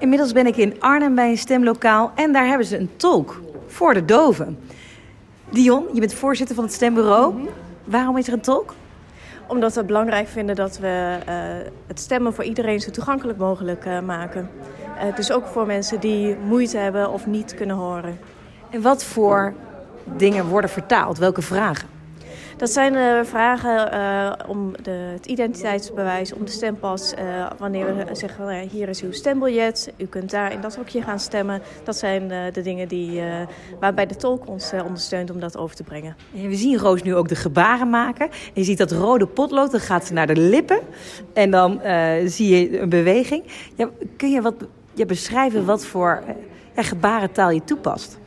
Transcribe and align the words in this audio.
Inmiddels 0.00 0.32
ben 0.32 0.46
ik 0.46 0.56
in 0.56 0.80
Arnhem 0.80 1.14
bij 1.14 1.30
een 1.30 1.38
stemlokaal 1.38 2.12
en 2.14 2.32
daar 2.32 2.46
hebben 2.46 2.66
ze 2.66 2.78
een 2.78 2.90
tolk 2.96 3.40
voor 3.66 3.94
de 3.94 4.04
doven. 4.04 4.58
Dion, 5.50 5.86
je 5.92 6.00
bent 6.00 6.14
voorzitter 6.14 6.54
van 6.54 6.64
het 6.64 6.72
stembureau. 6.72 7.48
Waarom 7.84 8.16
is 8.16 8.26
er 8.26 8.32
een 8.32 8.40
tolk? 8.40 8.74
Omdat 9.46 9.72
we 9.72 9.78
het 9.78 9.86
belangrijk 9.86 10.28
vinden 10.28 10.56
dat 10.56 10.78
we 10.78 11.18
uh, 11.28 11.34
het 11.86 12.00
stemmen 12.00 12.34
voor 12.34 12.44
iedereen 12.44 12.80
zo 12.80 12.90
toegankelijk 12.90 13.38
mogelijk 13.38 13.84
uh, 13.84 14.00
maken. 14.00 14.50
Uh, 14.96 15.16
dus 15.16 15.32
ook 15.32 15.46
voor 15.46 15.66
mensen 15.66 16.00
die 16.00 16.36
moeite 16.36 16.76
hebben 16.76 17.10
of 17.10 17.26
niet 17.26 17.54
kunnen 17.54 17.76
horen. 17.76 18.18
En 18.70 18.82
wat 18.82 19.04
voor 19.04 19.54
dingen 20.16 20.46
worden 20.46 20.70
vertaald? 20.70 21.18
Welke 21.18 21.42
vragen? 21.42 21.99
Dat 22.60 22.70
zijn 22.70 22.94
uh, 22.94 23.24
vragen 23.24 23.94
uh, 23.94 24.32
om 24.48 24.72
de, 24.82 24.90
het 24.90 25.26
identiteitsbewijs, 25.26 26.32
om 26.32 26.44
de 26.44 26.50
stempas. 26.50 27.12
Uh, 27.12 27.50
wanneer 27.58 28.06
we 28.06 28.14
zeggen, 28.14 28.68
hier 28.68 28.88
is 28.88 29.02
uw 29.02 29.12
stembiljet, 29.12 29.92
u 29.96 30.06
kunt 30.06 30.30
daar 30.30 30.52
in 30.52 30.60
dat 30.60 30.76
hokje 30.76 31.02
gaan 31.02 31.18
stemmen. 31.18 31.62
Dat 31.84 31.96
zijn 31.96 32.28
de 32.52 32.62
dingen 32.62 32.88
die, 32.88 33.22
waarbij 33.80 34.06
de 34.06 34.16
tolk 34.16 34.48
ons 34.48 34.72
ondersteunt 34.84 35.30
om 35.30 35.40
dat 35.40 35.56
over 35.56 35.76
te 35.76 35.82
brengen. 35.82 36.16
En 36.34 36.48
we 36.48 36.54
zien 36.54 36.78
Roos 36.78 37.02
nu 37.02 37.14
ook 37.14 37.28
de 37.28 37.34
gebaren 37.34 37.90
maken. 37.90 38.28
En 38.30 38.52
je 38.52 38.64
ziet 38.64 38.78
dat 38.78 38.92
rode 38.92 39.26
potlood, 39.26 39.70
dan 39.70 39.80
gaat 39.80 40.06
ze 40.06 40.12
naar 40.12 40.26
de 40.26 40.36
lippen. 40.36 40.80
En 41.32 41.50
dan 41.50 41.80
zie 42.26 42.48
je 42.56 42.80
een 42.80 42.88
beweging. 42.88 43.44
Ja, 43.74 43.88
kun 44.16 44.30
je 44.30 44.40
wat 44.40 44.54
ja, 44.94 45.04
beschrijven 45.04 45.64
wat 45.64 45.84
voor 45.84 46.22
gebarentaal 46.74 47.50
je 47.50 47.64
toepast? 47.64 48.19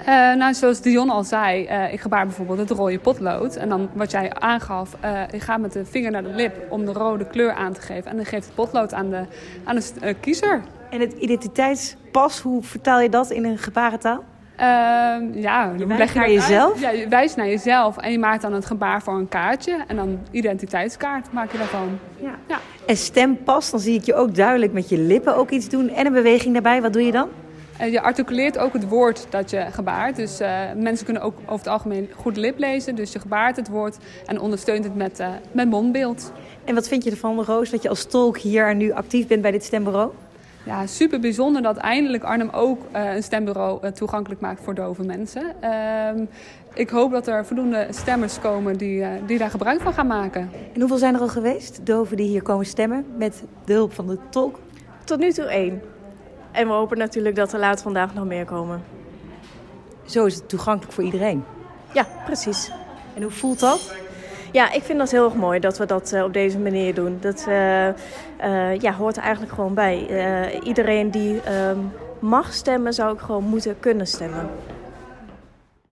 Uh, 0.00 0.06
nou, 0.34 0.54
zoals 0.54 0.80
Dion 0.80 1.10
al 1.10 1.24
zei, 1.24 1.64
uh, 1.64 1.92
ik 1.92 2.00
gebaar 2.00 2.26
bijvoorbeeld 2.26 2.58
het 2.58 2.70
rode 2.70 2.98
potlood. 2.98 3.56
En 3.56 3.68
dan 3.68 3.88
wat 3.92 4.10
jij 4.10 4.32
aangaf, 4.32 4.96
uh, 5.04 5.20
je 5.30 5.40
gaat 5.40 5.60
met 5.60 5.72
de 5.72 5.84
vinger 5.84 6.10
naar 6.10 6.22
de 6.22 6.34
lip 6.34 6.66
om 6.70 6.84
de 6.84 6.92
rode 6.92 7.26
kleur 7.26 7.52
aan 7.52 7.72
te 7.72 7.80
geven. 7.80 8.10
En 8.10 8.16
dan 8.16 8.26
geeft 8.26 8.46
het 8.46 8.54
potlood 8.54 8.94
aan 8.94 9.10
de, 9.10 9.24
aan 9.64 9.76
de 9.76 10.14
kiezer. 10.20 10.62
En 10.90 11.00
het 11.00 11.12
identiteitspas, 11.12 12.40
hoe 12.40 12.62
vertaal 12.62 13.00
je 13.00 13.08
dat 13.08 13.30
in 13.30 13.44
een 13.44 13.58
gebarentaal? 13.58 14.24
Ehm, 14.56 15.38
ja, 15.38 15.72
je 15.76 15.86
wijst 15.86 16.14
naar 16.14 16.30
jezelf? 16.30 16.80
Ja, 16.80 16.90
je 16.90 17.08
wijst 17.08 17.36
naar 17.36 17.48
jezelf 17.48 17.96
en 17.96 18.12
je 18.12 18.18
maakt 18.18 18.42
dan 18.42 18.52
het 18.52 18.66
gebaar 18.66 19.02
voor 19.02 19.14
een 19.14 19.28
kaartje. 19.28 19.84
En 19.86 19.96
dan 19.96 20.18
identiteitskaart 20.30 21.32
maak 21.32 21.52
je 21.52 21.58
daarvan. 21.58 21.98
Ja. 22.16 22.34
ja. 22.46 22.58
En 22.86 22.96
stempas, 22.96 23.70
dan 23.70 23.80
zie 23.80 23.94
ik 23.94 24.04
je 24.04 24.14
ook 24.14 24.34
duidelijk 24.34 24.72
met 24.72 24.88
je 24.88 24.98
lippen 24.98 25.36
ook 25.36 25.50
iets 25.50 25.68
doen. 25.68 25.88
En 25.88 26.06
een 26.06 26.12
beweging 26.12 26.52
daarbij. 26.52 26.82
Wat 26.82 26.92
doe 26.92 27.02
je 27.02 27.12
dan? 27.12 27.28
Je 27.86 28.00
articuleert 28.00 28.58
ook 28.58 28.72
het 28.72 28.88
woord 28.88 29.26
dat 29.30 29.50
je 29.50 29.66
gebaart. 29.70 30.16
Dus 30.16 30.40
uh, 30.40 30.60
mensen 30.76 31.04
kunnen 31.04 31.22
ook 31.22 31.38
over 31.42 31.58
het 31.58 31.66
algemeen 31.66 32.08
goed 32.16 32.36
lip 32.36 32.58
lezen. 32.58 32.94
Dus 32.94 33.12
je 33.12 33.18
gebaart 33.18 33.56
het 33.56 33.68
woord 33.68 33.96
en 34.26 34.40
ondersteunt 34.40 34.84
het 34.84 34.94
met, 34.94 35.20
uh, 35.20 35.28
met 35.52 35.68
mondbeeld. 35.68 36.32
En 36.64 36.74
wat 36.74 36.88
vind 36.88 37.04
je 37.04 37.10
ervan, 37.10 37.44
Roos, 37.44 37.70
dat 37.70 37.82
je 37.82 37.88
als 37.88 38.04
tolk 38.04 38.38
hier 38.38 38.74
nu 38.74 38.92
actief 38.92 39.26
bent 39.26 39.42
bij 39.42 39.50
dit 39.50 39.64
stembureau? 39.64 40.10
Ja, 40.64 40.86
super 40.86 41.20
bijzonder 41.20 41.62
dat 41.62 41.76
eindelijk 41.76 42.24
Arnhem 42.24 42.50
ook 42.50 42.80
uh, 42.96 43.14
een 43.14 43.22
stembureau 43.22 43.92
toegankelijk 43.92 44.40
maakt 44.40 44.62
voor 44.62 44.74
dove 44.74 45.02
mensen. 45.02 45.42
Ehm, 45.60 46.24
ik 46.74 46.90
hoop 46.90 47.10
dat 47.10 47.26
er 47.26 47.46
voldoende 47.46 47.86
stemmers 47.90 48.40
komen 48.40 48.76
die, 48.76 49.04
die 49.26 49.38
daar 49.38 49.50
gebruik 49.50 49.80
van 49.80 49.92
gaan 49.92 50.06
maken. 50.06 50.50
En 50.74 50.80
hoeveel 50.80 50.98
zijn 50.98 51.14
er 51.14 51.20
al 51.20 51.28
geweest, 51.28 51.86
doven 51.86 52.16
die 52.16 52.28
hier 52.28 52.42
komen 52.42 52.66
stemmen 52.66 53.04
met 53.16 53.42
de 53.64 53.72
hulp 53.72 53.92
van 53.92 54.06
de 54.06 54.18
tolk? 54.30 54.58
Tot 55.04 55.18
nu 55.18 55.32
toe 55.32 55.44
één. 55.44 55.80
En 56.58 56.66
we 56.66 56.72
hopen 56.72 56.98
natuurlijk 56.98 57.36
dat 57.36 57.52
er 57.52 57.58
later 57.58 57.82
vandaag 57.82 58.14
nog 58.14 58.24
meer 58.24 58.44
komen. 58.44 58.84
Zo 60.04 60.24
is 60.24 60.34
het 60.34 60.48
toegankelijk 60.48 60.92
voor 60.92 61.04
iedereen? 61.04 61.44
Ja, 61.92 62.06
precies. 62.24 62.70
En 63.14 63.22
hoe 63.22 63.30
voelt 63.30 63.60
dat? 63.60 63.94
Ja, 64.52 64.72
ik 64.72 64.82
vind 64.82 64.98
dat 64.98 65.10
heel 65.10 65.24
erg 65.24 65.34
mooi 65.34 65.60
dat 65.60 65.78
we 65.78 65.86
dat 65.86 66.12
uh, 66.12 66.24
op 66.24 66.32
deze 66.32 66.58
manier 66.58 66.94
doen. 66.94 67.18
Dat 67.20 67.46
uh, 67.48 67.86
uh, 67.86 68.78
ja, 68.78 68.92
hoort 68.92 69.16
er 69.16 69.22
eigenlijk 69.22 69.52
gewoon 69.52 69.74
bij. 69.74 70.06
iedereen 70.62 71.10
die 71.10 71.40
ehm, 71.40 71.78
mag 72.18 72.52
stemmen, 72.52 72.94
zou 72.94 73.10
ook 73.10 73.20
gewoon 73.20 73.44
moeten 73.44 73.80
kunnen 73.80 74.06
stemmen. 74.06 74.50